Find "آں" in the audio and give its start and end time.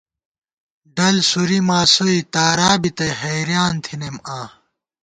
4.37-4.47